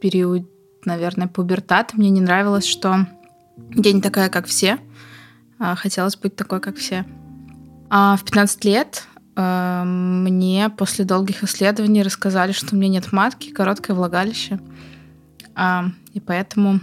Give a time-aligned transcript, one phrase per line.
[0.00, 0.48] период,
[0.84, 3.06] наверное, пубертата мне не нравилось, что
[3.74, 4.78] я не такая, как все.
[5.58, 7.04] А хотелось быть такой, как все.
[7.90, 13.50] А в 15 лет э, мне после долгих исследований рассказали, что у меня нет матки,
[13.50, 14.60] короткое влагалище.
[15.54, 16.80] А, и поэтому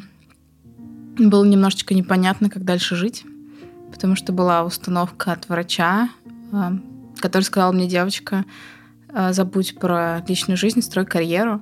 [1.18, 3.24] было немножечко непонятно, как дальше жить,
[3.92, 6.10] потому что была установка от врача,
[6.52, 6.72] э,
[7.20, 8.44] который сказал мне, девочка,
[9.10, 11.62] э, забудь про личную жизнь, строй карьеру.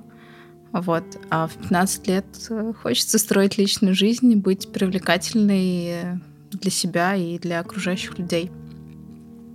[0.74, 1.04] Вот.
[1.30, 6.16] А в 15 лет э, хочется строить личную жизнь, быть привлекательной э,
[6.50, 8.50] для себя и для окружающих людей.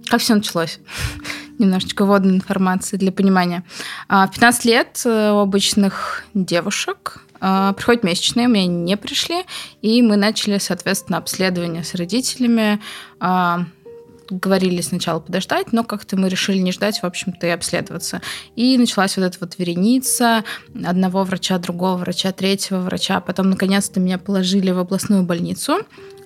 [0.08, 0.80] Как все началось?
[1.60, 3.66] Немножечко вводной информации для понимания.
[4.08, 9.46] А в 15 лет э, у обычных девушек приходят месячные, у меня не пришли,
[9.82, 12.82] и мы начали, соответственно, обследование с родителями,
[14.30, 18.22] говорили сначала подождать, но как-то мы решили не ждать, в общем-то, и обследоваться.
[18.56, 23.20] И началась вот эта вот вереница одного врача, другого врача, третьего врача.
[23.20, 25.80] Потом, наконец-то, меня положили в областную больницу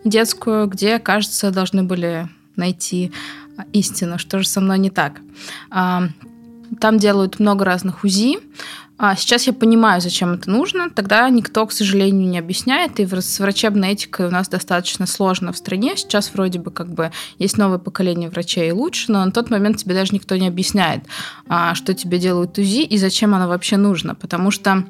[0.03, 3.11] детскую, где, кажется, должны были найти
[3.71, 5.21] истину, что же со мной не так.
[5.69, 6.03] А,
[6.79, 8.39] там делают много разных УЗИ,
[9.05, 10.89] а сейчас я понимаю, зачем это нужно.
[10.89, 13.01] Тогда никто, к сожалению, не объясняет.
[13.01, 15.97] И с врачебной этикой у нас достаточно сложно в стране.
[15.97, 19.75] Сейчас вроде бы как бы есть новое поколение врачей и лучше, но на тот момент
[19.75, 21.03] тебе даже никто не объясняет,
[21.49, 24.15] а, что тебе делают УЗИ и зачем оно вообще нужно.
[24.15, 24.85] Потому что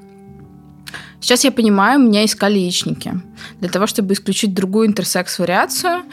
[1.19, 3.19] Сейчас я понимаю, меня искали яичники
[3.61, 6.03] для того, чтобы исключить другую интерсекс-вариацию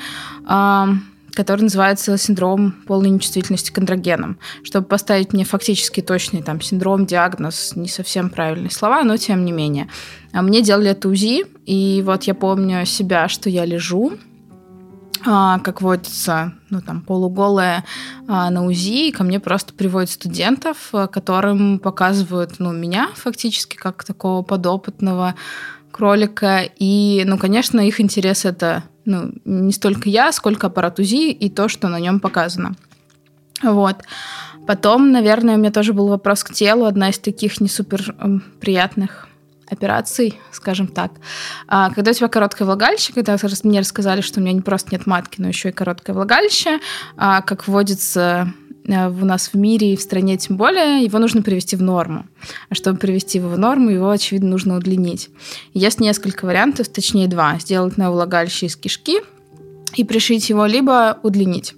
[1.34, 4.38] который называется синдром полной нечувствительности к андрогенам.
[4.62, 9.52] Чтобы поставить мне фактически точный там синдром, диагноз, не совсем правильные слова, но тем не
[9.52, 9.88] менее.
[10.32, 14.18] А мне делали это УЗИ, и вот я помню себя, что я лежу,
[15.26, 17.84] а, как водится, ну там полуголая
[18.26, 24.04] а, на УЗИ, и ко мне просто приводят студентов, которым показывают, ну, меня фактически как
[24.04, 25.34] такого подопытного
[25.90, 26.62] кролика.
[26.78, 31.68] И, ну, конечно, их интерес это ну, не столько я, сколько аппарат УЗИ и то,
[31.68, 32.76] что на нем показано.
[33.62, 33.96] Вот.
[34.66, 36.84] Потом, наверное, у меня тоже был вопрос к телу.
[36.84, 39.28] Одна из таких не супер эм, приятных
[39.70, 41.12] операций, скажем так.
[41.68, 45.06] А, когда у тебя короткое влагалище, когда мне рассказали, что у меня не просто нет
[45.06, 46.80] матки, но еще и короткое влагалище,
[47.16, 48.52] а, как вводится
[48.90, 52.26] у нас в мире и в стране тем более, его нужно привести в норму.
[52.68, 55.30] А чтобы привести его в норму, его, очевидно, нужно удлинить.
[55.74, 57.58] Есть несколько вариантов, точнее два.
[57.58, 59.20] Сделать новое влагалище из кишки
[59.94, 61.74] и пришить его, либо удлинить.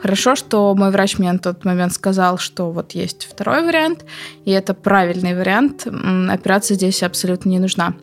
[0.00, 4.04] Хорошо, что мой врач мне на тот момент сказал, что вот есть второй вариант,
[4.44, 5.86] и это правильный вариант.
[6.28, 7.94] Операция здесь абсолютно не нужна.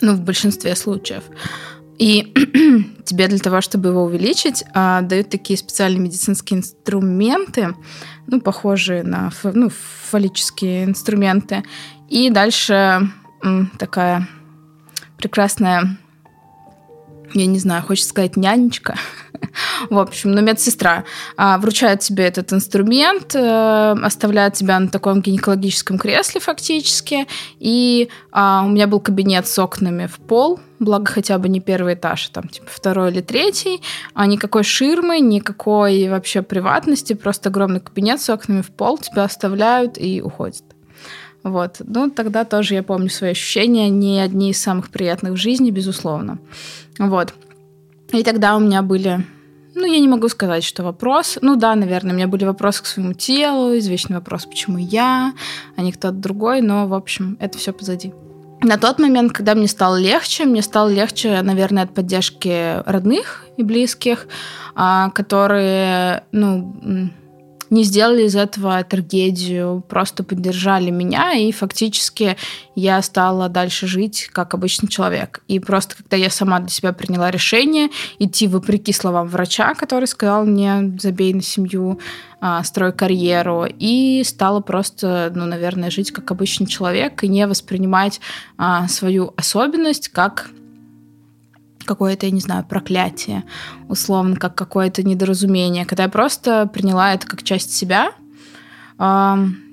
[0.00, 1.24] Ну, в большинстве случаев.
[1.98, 2.32] И
[3.04, 7.74] тебе для того, чтобы его увеличить, а, дают такие специальные медицинские инструменты,
[8.26, 9.70] ну, похожие на ну,
[10.10, 11.62] фаллические инструменты.
[12.08, 13.10] И дальше
[13.78, 14.28] такая
[15.18, 15.98] прекрасная,
[17.34, 18.96] я не знаю, хочется сказать нянечка,
[19.90, 21.04] в общем, ну, медсестра
[21.36, 27.26] а, вручает тебе этот инструмент, э, оставляет тебя на таком гинекологическом кресле фактически,
[27.58, 31.94] и а, у меня был кабинет с окнами в пол, благо хотя бы не первый
[31.94, 33.82] этаж, а там типа второй или третий,
[34.14, 39.98] а никакой ширмы, никакой вообще приватности, просто огромный кабинет с окнами в пол, тебя оставляют
[39.98, 40.73] и уходят.
[41.44, 41.82] Вот.
[41.84, 46.38] Ну, тогда тоже я помню свои ощущения, не одни из самых приятных в жизни, безусловно.
[46.98, 47.34] Вот.
[48.12, 49.24] И тогда у меня были
[49.76, 51.36] ну, я не могу сказать, что вопрос.
[51.42, 55.34] Ну да, наверное, у меня были вопросы к своему телу, извечный вопрос, почему я,
[55.76, 58.12] а не кто-то другой, но, в общем, это все позади.
[58.62, 63.64] На тот момент, когда мне стало легче, мне стало легче, наверное, от поддержки родных и
[63.64, 64.28] близких,
[64.76, 67.10] а, которые, ну,
[67.70, 72.36] не сделали из этого трагедию, просто поддержали меня, и фактически
[72.74, 75.42] я стала дальше жить как обычный человек.
[75.48, 77.88] И просто когда я сама для себя приняла решение
[78.18, 81.98] идти вопреки словам врача, который сказал мне «забей на семью»,
[82.46, 88.20] а, строй карьеру, и стала просто, ну, наверное, жить как обычный человек и не воспринимать
[88.58, 90.50] а, свою особенность как
[91.84, 93.44] какое-то, я не знаю, проклятие,
[93.88, 98.12] условно, как какое-то недоразумение, когда я просто приняла это как часть себя,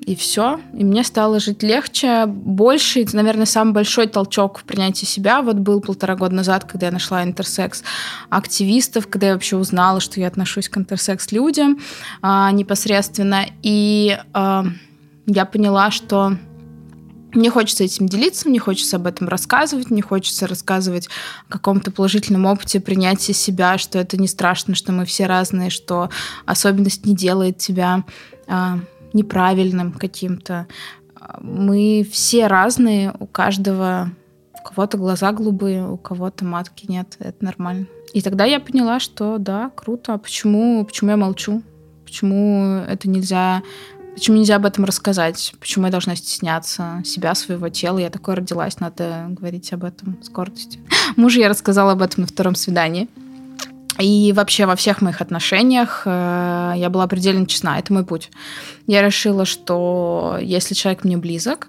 [0.05, 0.59] и все.
[0.73, 3.01] И мне стало жить легче, больше.
[3.01, 6.91] Это, наверное, самый большой толчок в принятии себя вот был полтора года назад, когда я
[6.91, 7.83] нашла интерсекс
[8.29, 11.79] активистов, когда я вообще узнала, что я отношусь к интерсекс людям
[12.21, 13.45] а, непосредственно.
[13.61, 14.65] И а,
[15.27, 16.35] я поняла, что
[17.33, 21.09] мне хочется этим делиться, мне хочется об этом рассказывать, мне хочется рассказывать
[21.47, 26.09] о каком-то положительном опыте принятия себя, что это не страшно, что мы все разные, что
[26.45, 28.03] особенность не делает тебя
[28.47, 28.79] а,
[29.13, 30.67] неправильным каким-то.
[31.39, 34.11] мы все разные, у каждого,
[34.59, 37.87] у кого-то глаза голубые, у кого-то матки нет, это нормально.
[38.13, 41.63] И тогда я поняла, что да, круто, а почему, почему я молчу?
[42.03, 43.63] Почему это нельзя
[44.13, 45.53] Почему нельзя об этом рассказать?
[45.59, 47.97] Почему я должна стесняться себя, своего тела?
[47.97, 50.81] Я такой родилась, надо говорить об этом с гордостью.
[51.15, 53.07] Мужу я рассказала об этом на втором свидании.
[53.99, 57.77] И вообще во всех моих отношениях э, я была предельно честна.
[57.77, 58.31] Это мой путь.
[58.87, 61.67] Я решила, что если человек мне близок,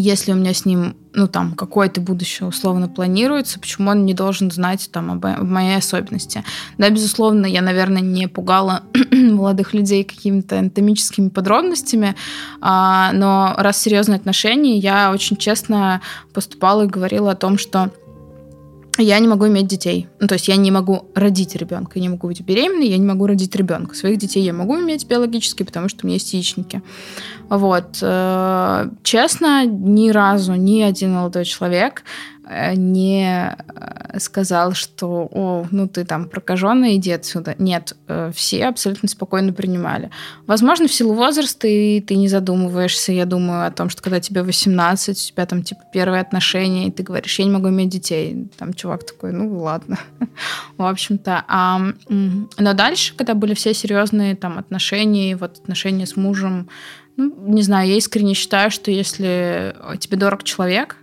[0.00, 4.50] если у меня с ним, ну, там, какое-то будущее условно планируется, почему он не должен
[4.50, 6.44] знать там об, об моей особенности?
[6.78, 12.14] Да, безусловно, я, наверное, не пугала молодых людей какими-то анатомическими подробностями,
[12.60, 16.02] а, но раз серьезные отношения, я очень честно
[16.34, 17.90] поступала и говорила о том, что
[18.98, 20.08] я не могу иметь детей.
[20.20, 23.06] Ну, то есть я не могу родить ребенка, я не могу быть беременной, я не
[23.06, 23.94] могу родить ребенка.
[23.94, 26.82] Своих детей я могу иметь биологически, потому что у меня есть яичники.
[27.48, 27.98] Вот.
[28.02, 32.02] Э, честно, ни разу ни один молодой человек
[32.46, 37.56] не э, сказал, что, о, ну ты там прокаженный, иди отсюда.
[37.58, 40.10] Нет, э, все абсолютно спокойно принимали.
[40.46, 44.42] Возможно, в силу возраста и ты не задумываешься, я думаю, о том, что когда тебе
[44.42, 48.48] 18, у тебя там типа первые отношения, и ты говоришь, я не могу иметь детей.
[48.56, 49.98] Там чувак такой, ну ладно.
[50.76, 51.44] В общем-то.
[51.48, 56.68] А, но дальше, когда были все серьезные там отношения, вот отношения с мужем,
[57.16, 60.96] ну, не знаю, я искренне считаю, что если тебе дорог человек,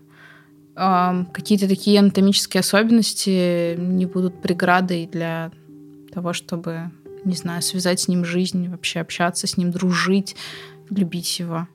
[0.75, 5.52] какие-то такие анатомические особенности не будут преградой для
[6.12, 6.92] того, чтобы,
[7.25, 10.36] не знаю, связать с ним жизнь, вообще общаться с ним, дружить,
[10.90, 11.68] любить его.